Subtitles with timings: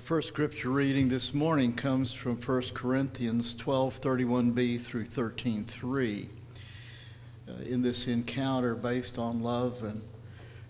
[0.00, 6.28] Our first scripture reading this morning comes from 1 Corinthians 12 31b through 13 3.
[7.46, 10.00] Uh, in this encounter based on love and,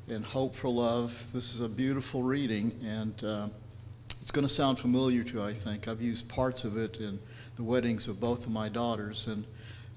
[0.09, 3.47] and hope for love, this is a beautiful reading, and uh,
[4.21, 5.87] it's going to sound familiar to you, I think.
[5.87, 7.21] I've used parts of it in
[7.55, 9.45] the weddings of both of my daughters, and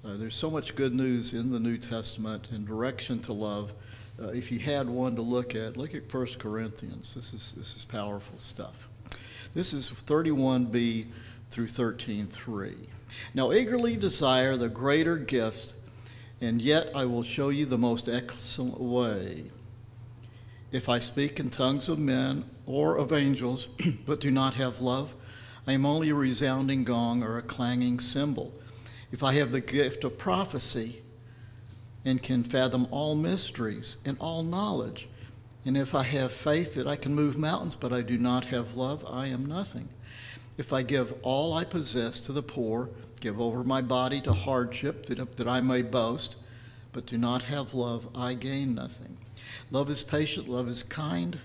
[0.05, 3.73] uh, there's so much good news in the New Testament and direction to love.
[4.21, 7.15] Uh, if you had one to look at, look at 1 Corinthians.
[7.15, 8.89] This is, this is powerful stuff.
[9.53, 11.05] This is 31b
[11.51, 12.75] through 13.3.
[13.35, 15.75] Now eagerly desire the greater gifts,
[16.41, 19.51] and yet I will show you the most excellent way.
[20.71, 23.67] If I speak in tongues of men or of angels,
[24.07, 25.13] but do not have love,
[25.67, 28.51] I am only a resounding gong or a clanging cymbal.
[29.11, 31.03] If I have the gift of prophecy
[32.03, 35.07] and can fathom all mysteries and all knowledge,
[35.65, 38.75] and if I have faith that I can move mountains, but I do not have
[38.75, 39.89] love, I am nothing.
[40.57, 42.89] If I give all I possess to the poor,
[43.21, 46.35] give over my body to hardship that, that I may boast,
[46.91, 49.17] but do not have love, I gain nothing.
[49.71, 51.39] Love is patient, love is kind.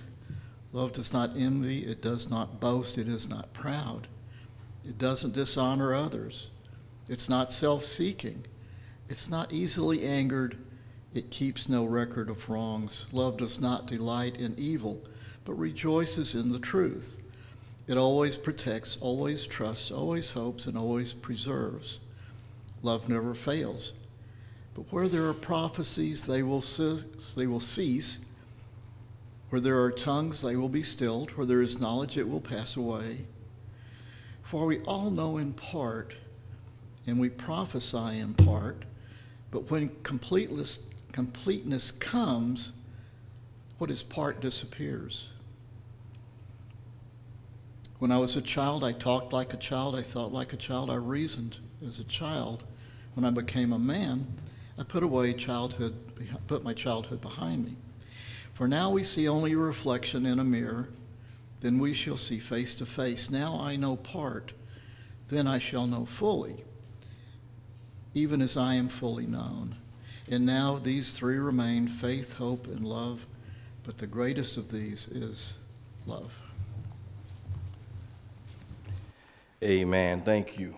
[0.73, 4.09] Love does not envy, it does not boast, it is not proud.
[4.85, 6.49] It doesn't dishonor others.
[7.09, 8.45] It's not self seeking.
[9.09, 10.59] It's not easily angered
[11.15, 13.07] it keeps no record of wrongs.
[13.13, 15.01] Love does not delight in evil,
[15.45, 17.21] but rejoices in the truth.
[17.87, 22.01] It always protects, always trusts, always hopes, and always preserves.
[22.83, 23.95] Love never fails.
[24.75, 28.27] But where there are prophecies, they will, cease, they will cease.
[29.49, 31.31] Where there are tongues, they will be stilled.
[31.31, 33.25] Where there is knowledge, it will pass away.
[34.43, 36.15] For we all know in part,
[37.07, 38.85] and we prophesy in part,
[39.51, 40.88] but when completeness
[41.19, 42.75] completeness comes,
[43.79, 45.31] what is part disappears.
[47.99, 50.91] When I was a child, I talked like a child, I thought like a child,
[50.91, 52.63] I reasoned as a child.
[53.15, 54.29] When I became a man,
[54.79, 55.97] I put away childhood,
[56.47, 57.75] put my childhood behind me.
[58.55, 60.89] For now we see only a reflection in a mirror,
[61.63, 63.29] then we shall see face to face.
[63.29, 64.53] Now I know part,
[65.27, 66.65] then I shall know fully,
[68.15, 69.75] even as I am fully known.
[70.31, 73.27] And now these three remain faith, hope, and love,
[73.85, 75.59] but the greatest of these is
[76.07, 76.39] love.
[79.63, 80.21] Amen.
[80.23, 80.75] Thank you.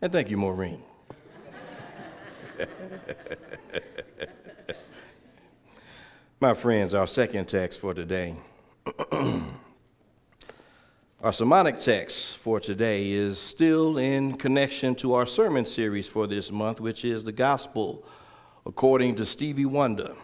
[0.00, 0.82] And thank you, Maureen.
[6.40, 8.34] My friends, our second text for today.
[11.22, 16.50] Our sermonic text for today is still in connection to our sermon series for this
[16.50, 18.04] month, which is the Gospel
[18.66, 20.16] according to Stevie Wonder.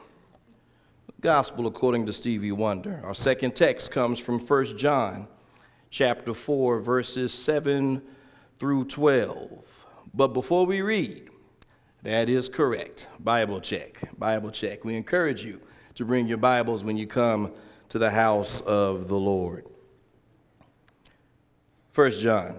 [1.21, 3.01] Gospel according to Stevie Wonder.
[3.05, 5.29] Our second text comes from 1 John
[5.89, 8.03] chapter 4 verses 7
[8.59, 9.87] through 12.
[10.13, 11.29] But before we read,
[12.03, 13.07] that is correct.
[13.21, 14.01] Bible check.
[14.19, 14.85] Bible check.
[14.85, 15.61] We encourage you
[15.95, 17.55] to bring your Bibles when you come
[17.91, 19.65] to the house of the Lord.
[21.99, 22.55] 1 John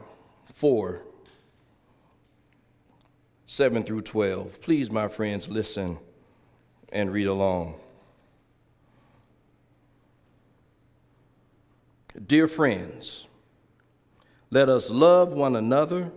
[0.54, 1.02] 4
[3.48, 4.60] 7 through 12.
[4.60, 5.98] Please, my friends, listen
[6.92, 7.80] and read along.
[12.28, 13.30] Dear friends,
[14.50, 16.12] let us love one another,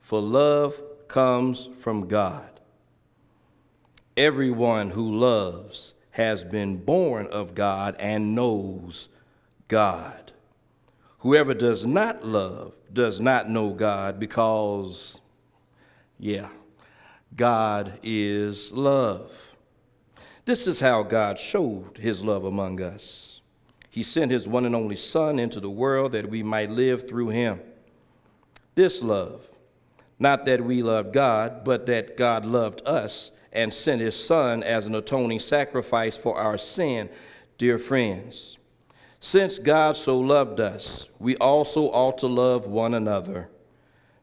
[0.00, 2.58] for love comes from God.
[4.16, 9.10] Everyone who loves has been born of God and knows
[9.68, 10.23] God.
[11.24, 15.22] Whoever does not love does not know God because,
[16.18, 16.50] yeah,
[17.34, 19.56] God is love.
[20.44, 23.40] This is how God showed his love among us.
[23.88, 27.30] He sent his one and only Son into the world that we might live through
[27.30, 27.58] him.
[28.74, 29.46] This love,
[30.18, 34.84] not that we loved God, but that God loved us and sent his Son as
[34.84, 37.08] an atoning sacrifice for our sin,
[37.56, 38.58] dear friends.
[39.24, 43.48] Since God so loved us, we also ought to love one another.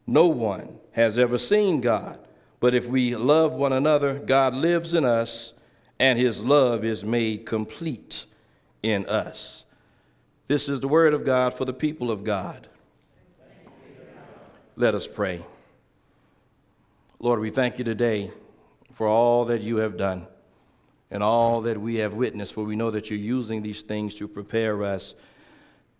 [0.06, 2.20] No one has ever seen God,
[2.60, 5.54] but if we love one another, God lives in us,
[6.00, 8.28] and his love is made complete
[8.84, 9.66] in us.
[10.46, 12.68] This is the word of God for the people of God.
[14.76, 15.44] Let us pray.
[17.18, 18.30] Lord, we thank you today
[18.94, 20.28] for all that you have done
[21.12, 24.28] and all that we have witnessed, for we know that you're using these things to
[24.28, 25.14] prepare us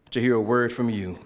[0.10, 1.20] to hear a word from you.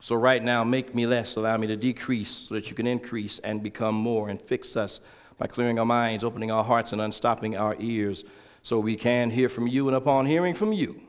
[0.00, 3.38] So, right now, make me less, allow me to decrease so that you can increase
[3.38, 5.00] and become more, and fix us
[5.38, 8.24] by clearing our minds, opening our hearts, and unstopping our ears
[8.62, 9.88] so we can hear from you.
[9.88, 11.00] And upon hearing from you,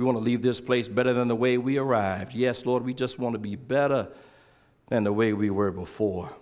[0.00, 2.32] We want to leave this place better than the way we arrived.
[2.32, 4.08] Yes, Lord, we just want to be better
[4.88, 6.32] than the way we were before.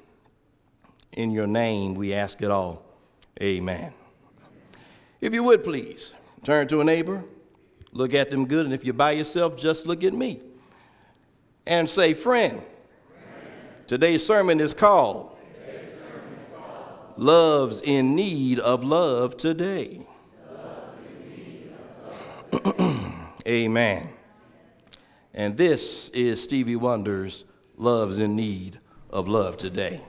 [1.12, 2.84] In your name, we ask it all.
[3.40, 3.93] Amen.
[5.20, 7.25] If you would please, turn to a neighbor,
[7.93, 10.40] look at them good, and if you're by yourself, just look at me
[11.67, 12.62] and say, Friend,
[13.87, 15.37] today's sermon is called
[17.17, 20.06] Love's in Need of Love Today.
[23.46, 24.08] Amen.
[25.35, 27.44] And this is Stevie Wonder's
[27.76, 28.79] Love's in Need
[29.11, 30.00] of Love Today.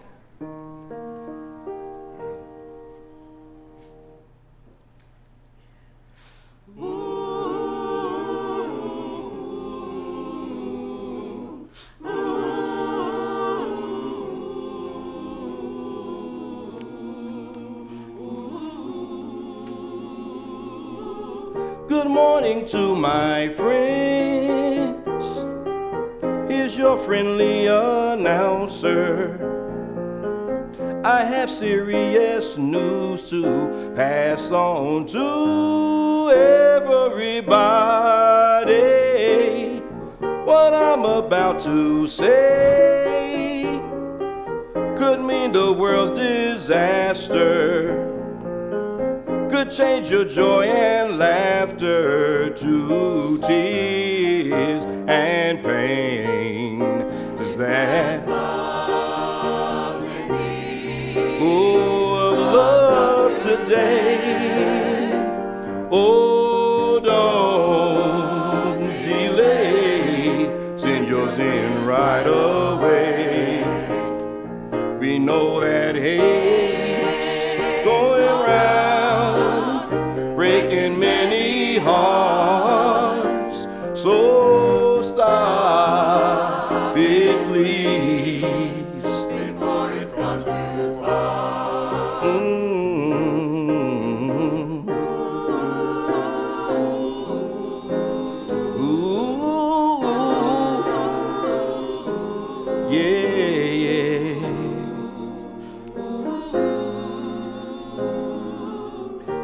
[31.39, 36.99] Have serious news to pass on to everybody.
[40.43, 43.63] What I'm about to say
[44.97, 48.05] could mean the world's disaster
[49.49, 56.81] could change your joy and laughter to tears and pain.
[57.39, 58.27] Is that
[89.39, 92.23] before it's gone too far.
[92.23, 92.49] Mm.
[98.79, 100.01] Ooh,
[102.89, 104.39] yeah, yeah.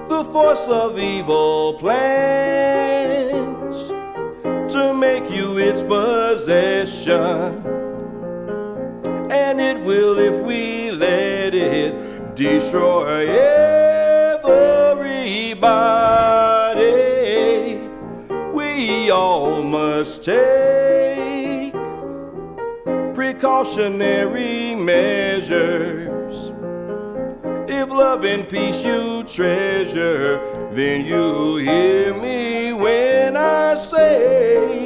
[0.10, 2.35] The force of evil plans
[9.32, 13.28] and it will if we let it destroy
[14.48, 15.06] everybody.
[18.54, 21.74] We all must take
[23.14, 26.52] precautionary measures.
[27.68, 30.40] If love and peace you treasure,
[30.72, 34.85] then you hear me when I say,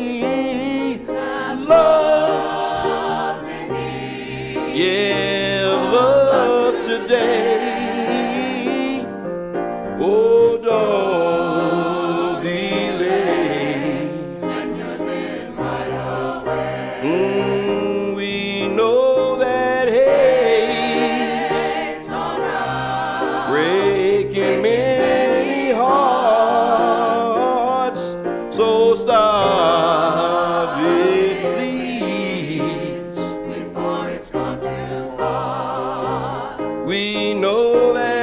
[37.60, 38.19] know that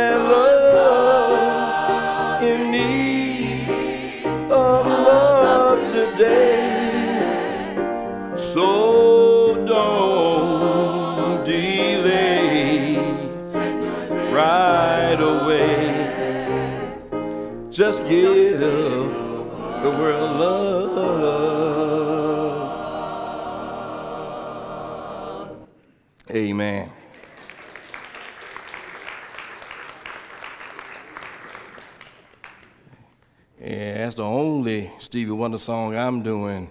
[35.47, 36.69] Wonder song I'm doing.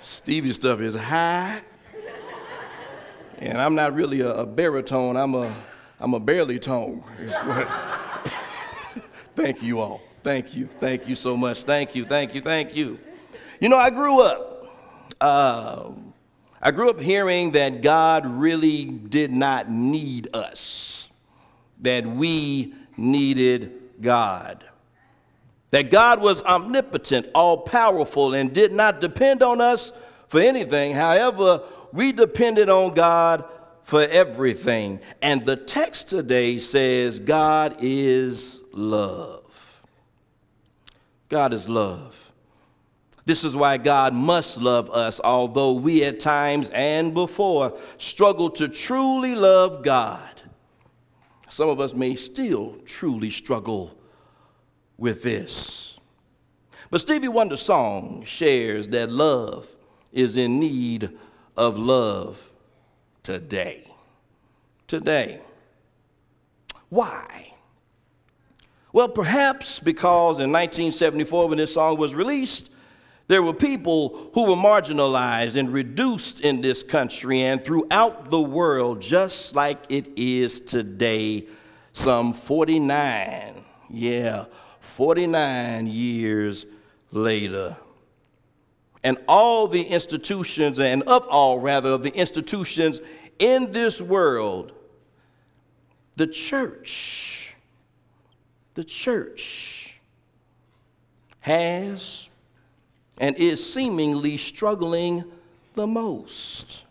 [0.00, 1.60] Stevie stuff is high,
[3.38, 5.16] and I'm not really a, a baritone.
[5.16, 5.54] I'm a,
[6.00, 7.04] I'm a barely tone.
[9.36, 10.00] thank you all.
[10.24, 10.68] Thank you.
[10.78, 11.62] Thank you so much.
[11.62, 12.04] Thank you.
[12.04, 12.40] Thank you.
[12.40, 12.98] Thank you.
[13.60, 14.66] You know, I grew up.
[15.20, 15.92] Uh,
[16.60, 21.08] I grew up hearing that God really did not need us.
[21.82, 24.64] That we needed God.
[25.70, 29.92] That God was omnipotent, all powerful, and did not depend on us
[30.28, 30.94] for anything.
[30.94, 33.44] However, we depended on God
[33.82, 35.00] for everything.
[35.22, 39.82] And the text today says God is love.
[41.28, 42.32] God is love.
[43.24, 48.68] This is why God must love us, although we at times and before struggle to
[48.68, 50.40] truly love God.
[51.48, 53.96] Some of us may still truly struggle
[54.98, 55.98] with this.
[56.90, 59.68] But Stevie Wonder's song shares that love
[60.12, 61.10] is in need
[61.56, 62.50] of love
[63.22, 63.90] today.
[64.86, 65.40] Today.
[66.88, 67.52] Why?
[68.92, 72.70] Well, perhaps because in 1974, when this song was released,
[73.28, 79.02] there were people who were marginalized and reduced in this country and throughout the world,
[79.02, 81.46] just like it is today,
[81.92, 84.44] some 49, yeah,
[84.96, 86.64] 49 years
[87.12, 87.76] later.
[89.04, 93.02] And all the institutions, and of all rather, of the institutions
[93.38, 94.72] in this world,
[96.16, 97.54] the church,
[98.72, 100.00] the church
[101.40, 102.30] has
[103.18, 105.24] and is seemingly struggling
[105.74, 106.84] the most.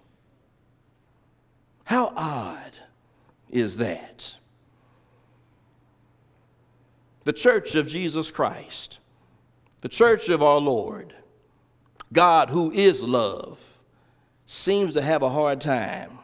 [1.85, 2.73] How odd
[3.49, 4.37] is that?
[7.25, 8.99] The church of Jesus Christ,
[9.81, 11.13] the church of our Lord,
[12.13, 13.59] God who is love,
[14.45, 16.19] seems to have a hard time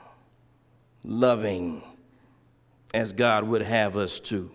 [1.04, 1.82] loving
[2.94, 4.52] as God would have us to.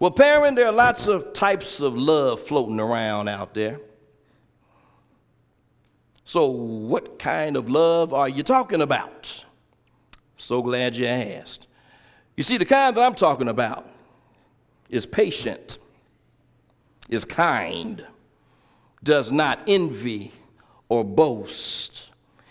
[0.00, 3.80] Well, parent, there are lots of types of love floating around out there.
[6.24, 9.44] So, what kind of love are you talking about?
[10.38, 11.66] So glad you asked.
[12.34, 13.93] You see, the kind that I'm talking about
[14.88, 15.78] is patient,
[17.08, 18.04] is kind,
[19.02, 20.32] does not envy
[20.88, 22.10] or boast.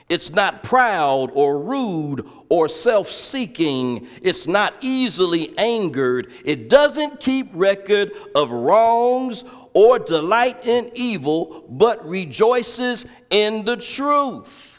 [0.09, 4.07] It's not proud or rude or self seeking.
[4.21, 6.31] It's not easily angered.
[6.45, 14.72] It doesn't keep record of wrongs or delight in evil, but rejoices in the truth.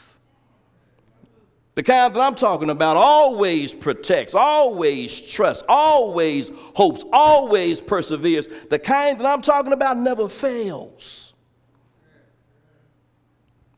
[1.75, 8.47] The kind that I'm talking about always protects, always trusts, always hopes, always perseveres.
[8.69, 11.33] The kind that I'm talking about never fails.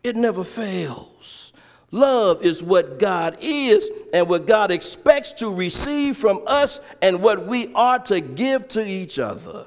[0.03, 1.53] It never fails.
[1.89, 7.47] Love is what God is and what God expects to receive from us and what
[7.47, 9.65] we are to give to each other.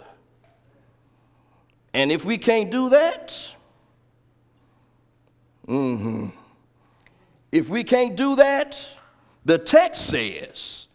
[1.93, 3.55] And if we can't do that,
[5.67, 6.29] mm-hmm.
[7.53, 8.89] If we can't do that,
[9.45, 10.89] the text says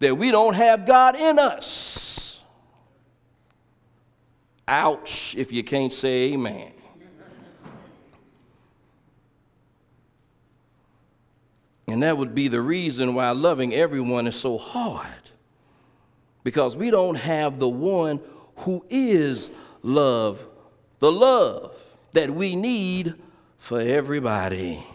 [0.00, 2.42] that we don't have God in us.
[4.68, 6.72] Ouch, if you can't say amen.
[11.88, 15.06] And that would be the reason why loving everyone is so hard.
[16.44, 18.20] Because we don't have the one
[18.56, 19.50] who is
[19.82, 20.46] love,
[21.00, 21.76] the love
[22.12, 23.14] that we need
[23.58, 24.86] for everybody.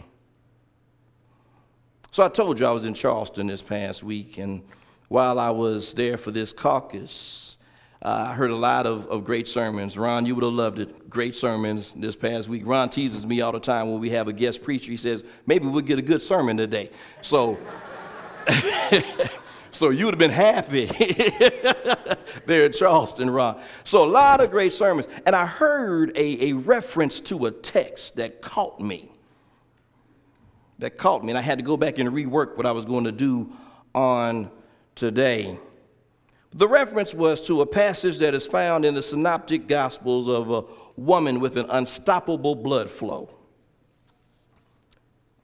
[2.18, 4.64] So I told you I was in Charleston this past week, and
[5.06, 7.56] while I was there for this caucus,
[8.02, 9.96] uh, I heard a lot of, of great sermons.
[9.96, 11.08] Ron, you would have loved it.
[11.08, 12.64] Great sermons this past week.
[12.66, 14.90] Ron teases me all the time when we have a guest preacher.
[14.90, 16.90] He says, maybe we'll get a good sermon today.
[17.22, 17.56] So,
[19.70, 20.86] so you would have been happy
[22.46, 23.60] there in Charleston, Ron.
[23.84, 25.06] So a lot of great sermons.
[25.24, 29.12] And I heard a, a reference to a text that caught me.
[30.78, 31.30] That caught me.
[31.30, 33.52] And I had to go back and rework what I was going to do
[33.94, 34.50] on
[34.94, 35.58] today.
[36.52, 40.64] The reference was to a passage that is found in the synoptic gospels of a
[40.96, 43.28] woman with an unstoppable blood flow,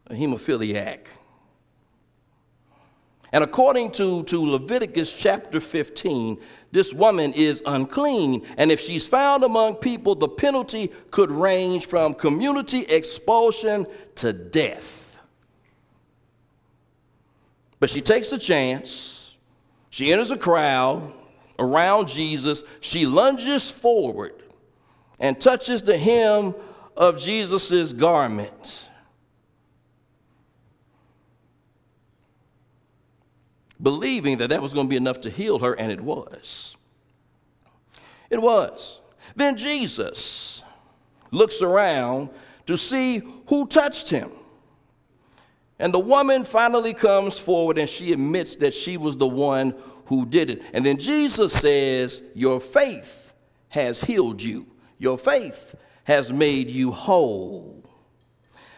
[0.07, 1.01] a hemophiliac.
[3.33, 8.47] And according to, to Leviticus chapter 15, this woman is unclean.
[8.57, 13.87] And if she's found among people, the penalty could range from community expulsion
[14.17, 15.04] to death.
[17.81, 19.39] But she takes a chance.
[19.91, 21.13] She enters a crowd
[21.59, 22.63] around Jesus.
[22.81, 24.43] She lunges forward
[25.19, 26.55] and touches the hem
[26.97, 28.89] of Jesus' garment.
[33.85, 36.77] believing that that was going to be enough to heal her, and it was.
[38.31, 38.99] It was.
[39.37, 40.63] Then Jesus
[41.31, 42.31] looks around
[42.67, 44.31] to see who touched him.
[45.79, 49.75] And the woman finally comes forward and she admits that she was the one
[50.07, 50.63] who did it.
[50.73, 53.33] And then Jesus says, Your faith
[53.69, 54.67] has healed you,
[54.99, 57.83] your faith has made you whole.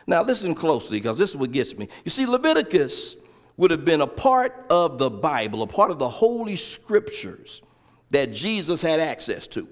[0.06, 1.88] Now, listen closely because this is what gets me.
[2.04, 3.16] You see, Leviticus
[3.56, 7.60] would have been a part of the Bible, a part of the Holy Scriptures
[8.10, 9.66] that Jesus had access to.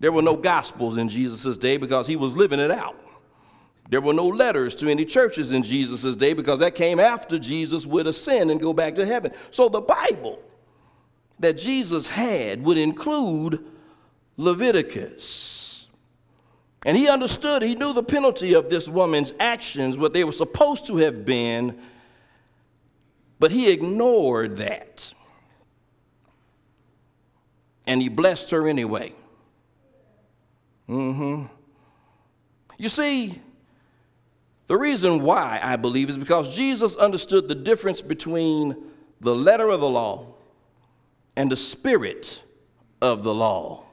[0.00, 2.98] There were no gospels in Jesus' day because he was living it out.
[3.90, 7.86] There were no letters to any churches in Jesus' day because that came after Jesus
[7.86, 9.32] would ascend and go back to heaven.
[9.50, 10.42] So the Bible
[11.38, 13.64] that Jesus had would include
[14.36, 15.88] Leviticus.
[16.86, 20.86] And he understood, he knew the penalty of this woman's actions, what they were supposed
[20.86, 21.78] to have been,
[23.38, 25.12] but he ignored that.
[27.86, 29.14] And he blessed her anyway.
[30.88, 31.46] Mm-hmm.
[32.78, 33.40] You see,
[34.66, 38.76] the reason why I believe is because Jesus understood the difference between
[39.20, 40.34] the letter of the law
[41.36, 42.42] and the spirit
[43.02, 43.84] of the law.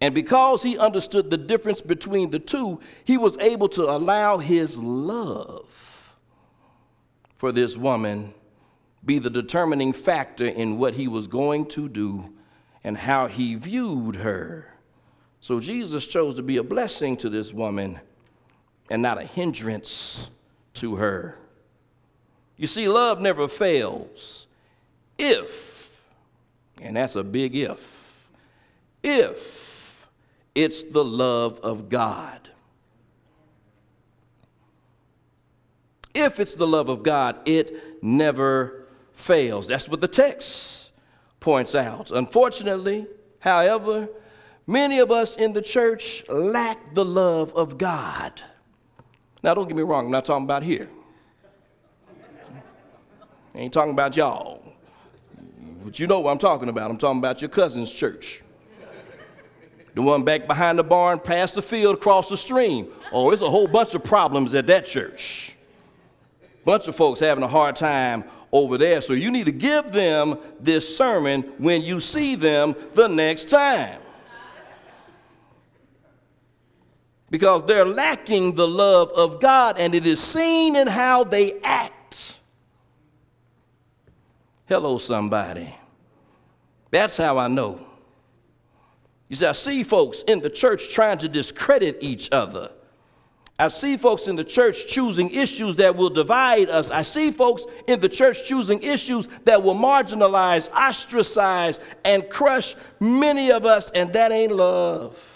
[0.00, 4.76] And because he understood the difference between the two, he was able to allow his
[4.76, 6.16] love
[7.36, 8.34] for this woman
[9.04, 12.32] be the determining factor in what he was going to do
[12.82, 14.66] and how he viewed her.
[15.40, 18.00] So Jesus chose to be a blessing to this woman
[18.90, 20.28] and not a hindrance
[20.74, 21.38] to her.
[22.56, 24.48] You see, love never fails
[25.16, 26.02] if,
[26.82, 28.28] and that's a big if,
[29.02, 30.06] if
[30.54, 32.48] it's the love of God.
[36.12, 39.68] If it's the love of God, it never fails.
[39.68, 40.92] That's what the text
[41.38, 42.10] points out.
[42.10, 43.06] Unfortunately,
[43.38, 44.08] however,
[44.66, 48.42] many of us in the church lack the love of God.
[49.42, 50.88] Now, don't get me wrong, I'm not talking about here.
[53.54, 54.62] I ain't talking about y'all.
[55.84, 56.90] But you know what I'm talking about.
[56.90, 58.42] I'm talking about your cousin's church.
[59.94, 62.88] The one back behind the barn, past the field, across the stream.
[63.12, 65.56] Oh, it's a whole bunch of problems at that church.
[66.64, 69.02] Bunch of folks having a hard time over there.
[69.02, 73.99] So you need to give them this sermon when you see them the next time.
[77.30, 82.36] Because they're lacking the love of God, and it is seen in how they act.
[84.66, 85.74] Hello, somebody.
[86.90, 87.86] That's how I know.
[89.28, 92.72] You see, I see folks in the church trying to discredit each other.
[93.60, 96.90] I see folks in the church choosing issues that will divide us.
[96.90, 103.52] I see folks in the church choosing issues that will marginalize, ostracize, and crush many
[103.52, 105.29] of us, and that ain't love.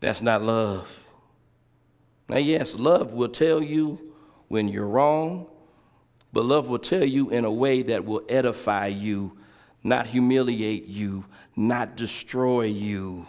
[0.00, 1.04] That's not love.
[2.28, 4.12] Now, yes, love will tell you
[4.48, 5.46] when you're wrong,
[6.32, 9.36] but love will tell you in a way that will edify you,
[9.82, 11.24] not humiliate you,
[11.56, 13.26] not destroy you.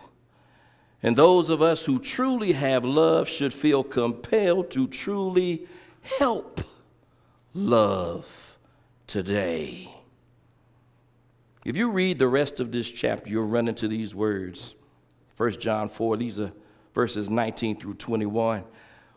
[1.01, 5.65] And those of us who truly have love should feel compelled to truly
[6.01, 6.61] help
[7.53, 8.57] love
[9.07, 9.93] today.
[11.65, 14.75] If you read the rest of this chapter, you'll run into these words.
[15.39, 16.51] 1 John 4, these are
[16.93, 18.61] verses 19 through 21.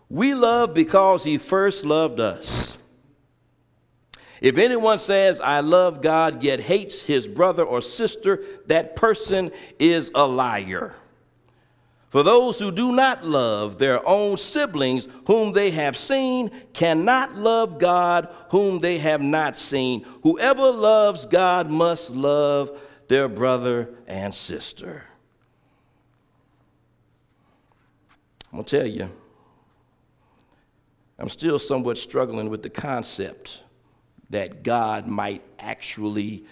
[0.08, 2.76] We love because he first loved us.
[4.40, 10.12] If anyone says, I love God, yet hates his brother or sister, that person is
[10.14, 10.94] a liar.
[12.11, 17.80] For those who do not love their own siblings whom they have seen cannot love
[17.80, 20.06] God whom they have not seen.
[20.22, 25.02] Whoever loves God must love their brother and sister.
[28.53, 29.11] I'm going to tell you,
[31.19, 33.62] I'm still somewhat struggling with the concept
[34.29, 36.45] that God might actually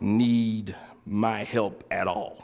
[0.00, 2.42] need my help at all.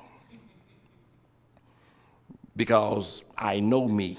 [2.54, 4.18] Because I know me,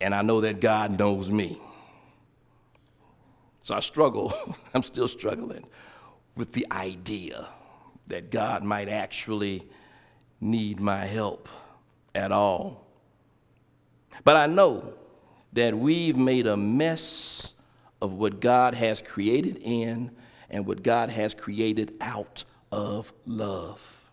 [0.00, 1.60] and I know that God knows me.
[3.62, 4.34] So I struggle,
[4.74, 5.64] I'm still struggling
[6.36, 7.48] with the idea
[8.08, 9.66] that God might actually
[10.40, 11.48] need my help
[12.14, 12.83] at all.
[14.22, 14.94] But I know
[15.52, 17.54] that we've made a mess
[18.00, 20.10] of what God has created in
[20.50, 24.10] and what God has created out of love.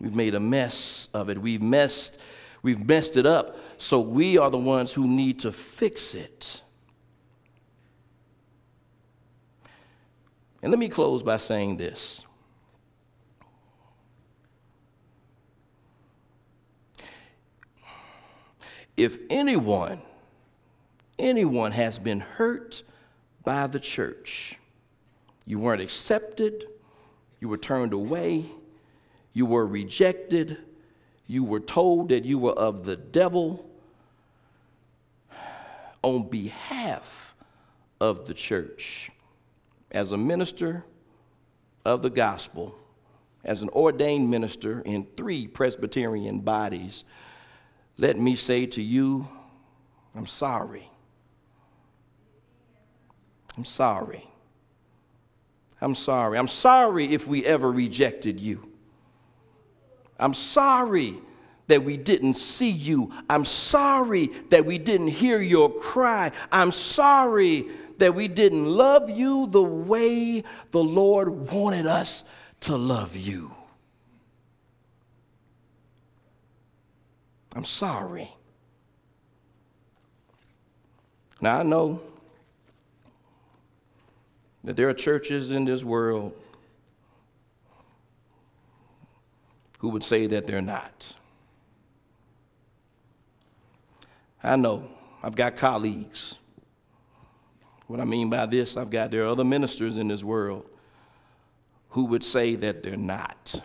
[0.00, 1.38] We've made a mess of it.
[1.38, 2.20] We've messed,
[2.62, 3.56] we've messed it up.
[3.78, 6.62] So we are the ones who need to fix it.
[10.62, 12.22] And let me close by saying this.
[18.96, 20.00] If anyone,
[21.18, 22.82] anyone has been hurt
[23.44, 24.58] by the church,
[25.46, 26.66] you weren't accepted,
[27.40, 28.44] you were turned away,
[29.32, 30.58] you were rejected,
[31.26, 33.68] you were told that you were of the devil,
[36.02, 37.34] on behalf
[38.00, 39.10] of the church.
[39.90, 40.84] As a minister
[41.84, 42.76] of the gospel,
[43.44, 47.04] as an ordained minister in three Presbyterian bodies,
[47.98, 49.28] let me say to you,
[50.14, 50.88] I'm sorry.
[53.56, 54.26] I'm sorry.
[55.80, 56.38] I'm sorry.
[56.38, 58.68] I'm sorry if we ever rejected you.
[60.18, 61.14] I'm sorry
[61.66, 63.12] that we didn't see you.
[63.28, 66.32] I'm sorry that we didn't hear your cry.
[66.50, 72.24] I'm sorry that we didn't love you the way the Lord wanted us
[72.60, 73.54] to love you.
[77.54, 78.32] I'm sorry.
[81.40, 82.00] Now, I know
[84.64, 86.32] that there are churches in this world
[89.78, 91.14] who would say that they're not.
[94.42, 94.88] I know.
[95.22, 96.38] I've got colleagues.
[97.88, 100.66] What I mean by this, I've got there are other ministers in this world
[101.90, 103.60] who would say that they're not.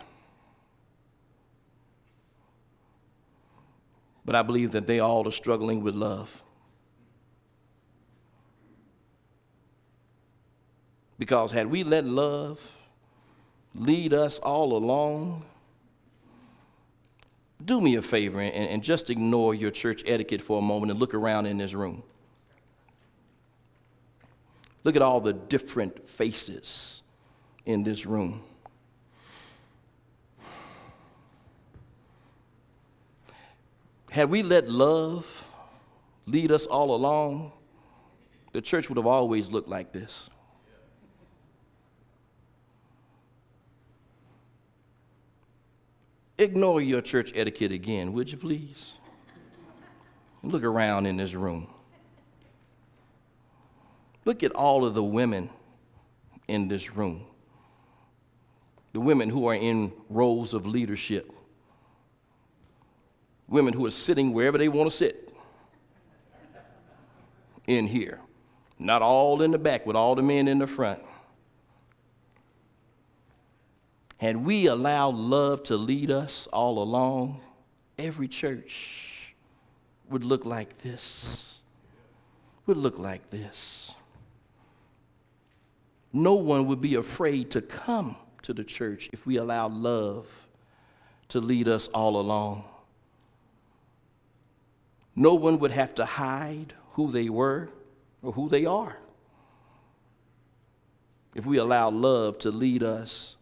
[4.28, 6.42] But I believe that they all are struggling with love.
[11.18, 12.60] Because had we let love
[13.74, 15.46] lead us all along,
[17.64, 21.00] do me a favor and, and just ignore your church etiquette for a moment and
[21.00, 22.02] look around in this room.
[24.84, 27.02] Look at all the different faces
[27.64, 28.42] in this room.
[34.10, 35.44] Had we let love
[36.26, 37.52] lead us all along,
[38.52, 40.30] the church would have always looked like this.
[46.38, 48.94] Ignore your church etiquette again, would you please?
[50.42, 51.66] Look around in this room.
[54.24, 55.50] Look at all of the women
[56.46, 57.24] in this room.
[58.92, 61.32] The women who are in roles of leadership.
[63.48, 65.34] Women who are sitting wherever they want to sit
[67.66, 68.20] in here.
[68.78, 71.00] Not all in the back with all the men in the front.
[74.18, 77.40] Had we allowed love to lead us all along,
[77.98, 79.34] every church
[80.10, 81.62] would look like this.
[82.66, 83.96] Would look like this.
[86.12, 90.48] No one would be afraid to come to the church if we allowed love
[91.28, 92.64] to lead us all along.
[95.18, 97.68] No one would have to hide who they were
[98.22, 98.96] or who they are
[101.34, 103.36] if we allow love to lead us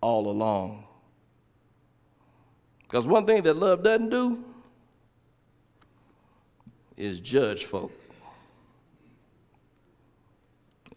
[0.00, 0.86] all along.
[2.82, 4.44] Because one thing that love doesn't do
[6.96, 7.90] is judge folk.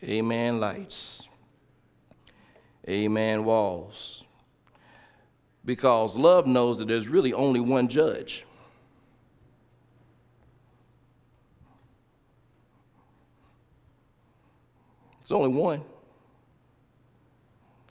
[0.04, 1.28] Amen, lights.
[2.88, 4.23] Amen, walls.
[5.65, 8.45] Because love knows that there's really only one judge.
[15.34, 15.84] Only one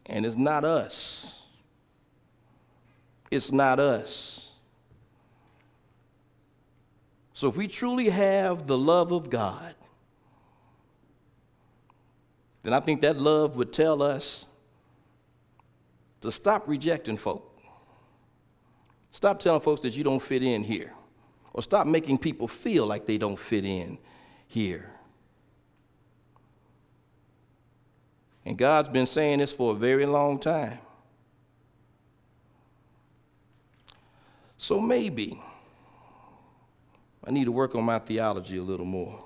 [0.07, 1.47] and it's not us.
[3.31, 4.55] It's not us.
[7.33, 9.75] So if we truly have the love of God,
[12.63, 14.47] then I think that love would tell us
[16.21, 17.49] to stop rejecting folk.
[19.11, 20.93] Stop telling folks that you don't fit in here.
[21.55, 23.99] Or stop making people feel like they don't fit in
[24.47, 24.91] here.
[28.45, 30.79] And God's been saying this for a very long time.
[34.57, 35.41] So maybe
[37.25, 39.25] I need to work on my theology a little more.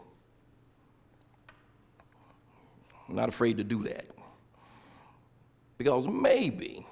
[3.09, 4.07] I'm not afraid to do that.
[5.79, 6.85] Because maybe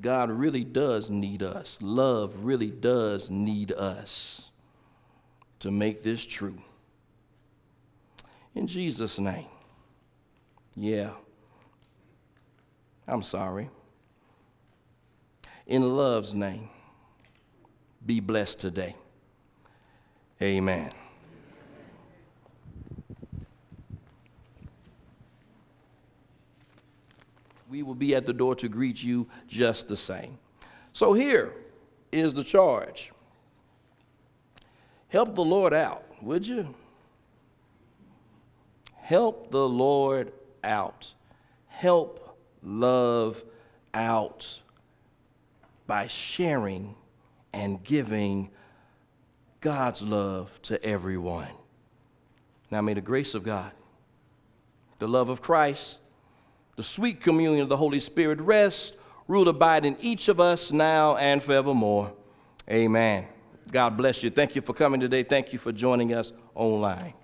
[0.00, 1.78] God really does need us.
[1.82, 4.52] Love really does need us
[5.60, 6.58] to make this true.
[8.54, 9.46] In Jesus' name.
[10.76, 11.10] Yeah.
[13.06, 13.70] I'm sorry.
[15.66, 16.68] In love's name,
[18.04, 18.94] be blessed today.
[20.42, 20.90] Amen.
[27.70, 30.38] We will be at the door to greet you just the same.
[30.92, 31.52] So here
[32.12, 33.10] is the charge.
[35.08, 36.74] Help the Lord out, would you?
[38.96, 40.32] Help the Lord
[40.64, 41.12] out.
[41.68, 43.44] Help love
[43.92, 44.60] out
[45.86, 46.94] by sharing
[47.52, 48.50] and giving
[49.60, 51.48] God's love to everyone.
[52.70, 53.70] Now may the grace of God,
[54.98, 56.00] the love of Christ,
[56.76, 58.96] the sweet communion of the Holy Spirit rest,
[59.28, 62.12] rule, abide in each of us now and forevermore.
[62.68, 63.26] Amen.
[63.70, 64.30] God bless you.
[64.30, 65.22] Thank you for coming today.
[65.22, 67.14] Thank you for joining us online.